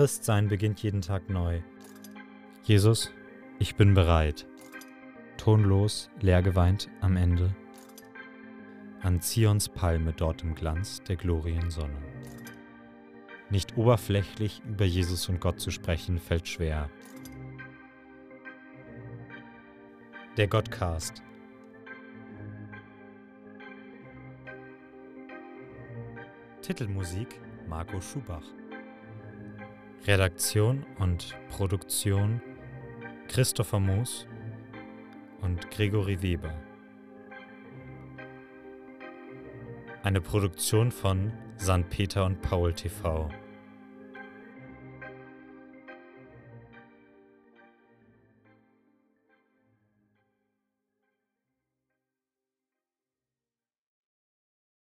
Christsein 0.00 0.48
beginnt 0.48 0.82
jeden 0.82 1.02
Tag 1.02 1.28
neu. 1.28 1.60
Jesus, 2.62 3.12
ich 3.58 3.76
bin 3.76 3.92
bereit. 3.92 4.46
Tonlos, 5.36 6.08
leer 6.22 6.40
geweint 6.40 6.88
am 7.02 7.18
Ende. 7.18 7.54
An 9.02 9.20
Zions 9.20 9.68
Palme 9.68 10.14
dort 10.14 10.42
im 10.42 10.54
Glanz 10.54 11.02
der 11.02 11.16
Gloriensonne. 11.16 11.98
Nicht 13.50 13.76
oberflächlich 13.76 14.62
über 14.66 14.86
Jesus 14.86 15.28
und 15.28 15.38
Gott 15.38 15.60
zu 15.60 15.70
sprechen, 15.70 16.18
fällt 16.18 16.48
schwer. 16.48 16.88
Der 20.38 20.48
Gottcast. 20.48 21.22
Titelmusik 26.62 27.38
Marco 27.68 28.00
Schubach. 28.00 28.59
Redaktion 30.06 30.86
und 30.98 31.36
Produktion 31.50 32.40
Christopher 33.28 33.78
Moos 33.78 34.26
und 35.42 35.70
Gregory 35.70 36.22
Weber. 36.22 36.54
Eine 40.02 40.22
Produktion 40.22 40.90
von 40.90 41.32
St. 41.58 41.90
Peter 41.90 42.24
und 42.24 42.40
Paul 42.40 42.72
TV. 42.72 43.28